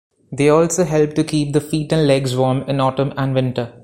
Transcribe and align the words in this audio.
They 0.31 0.49
also 0.49 0.83
help 0.83 1.13
to 1.13 1.23
keep 1.23 1.53
the 1.53 1.61
feet 1.61 1.93
and 1.93 2.07
legs 2.07 2.35
warm 2.35 2.63
in 2.63 2.79
autumn 2.81 3.13
and 3.17 3.35
winter. 3.35 3.73